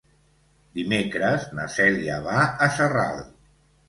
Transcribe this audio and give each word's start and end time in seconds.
Dimecres 0.77 1.45
na 1.57 1.65
Cèlia 1.73 2.15
va 2.29 2.39
a 2.67 2.71
Sarral. 2.79 3.21